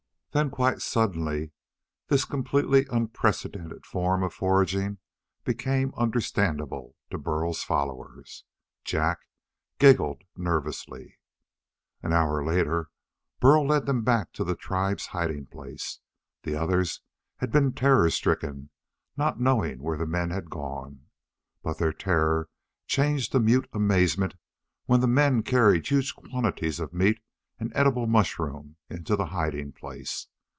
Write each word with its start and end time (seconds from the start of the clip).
Then, 0.33 0.49
quite 0.49 0.81
suddenly, 0.81 1.51
this 2.07 2.23
completely 2.23 2.85
unprecedented 2.89 3.85
form 3.85 4.23
of 4.23 4.33
foraging 4.33 4.99
became 5.43 5.93
understandable 5.97 6.95
to 7.09 7.17
Burl's 7.17 7.63
followers. 7.65 8.45
Jak 8.85 9.19
giggled 9.77 10.21
nervously. 10.37 11.17
An 12.01 12.13
hour 12.13 12.41
later 12.45 12.91
Burl 13.41 13.67
led 13.67 13.87
them 13.87 14.03
back 14.05 14.31
to 14.31 14.45
the 14.45 14.55
tribe's 14.55 15.07
hiding 15.07 15.47
place. 15.47 15.99
The 16.43 16.55
others 16.55 17.01
had 17.39 17.51
been 17.51 17.73
terror 17.73 18.09
stricken, 18.09 18.69
not 19.17 19.37
knowing 19.41 19.79
where 19.81 19.97
the 19.97 20.07
men 20.07 20.29
had 20.29 20.49
gone. 20.49 21.07
But 21.61 21.77
their 21.77 21.91
terror 21.91 22.47
changed 22.87 23.33
to 23.33 23.41
mute 23.41 23.67
amazement 23.73 24.35
when 24.85 25.01
the 25.01 25.07
men 25.07 25.43
carried 25.43 25.85
huge 25.89 26.15
quantities 26.15 26.79
of 26.79 26.93
meat 26.93 27.19
and 27.59 27.71
edible 27.75 28.07
mushroom 28.07 28.75
into 28.89 29.15
the 29.15 29.27
hiding 29.27 29.71
place. 29.71 30.25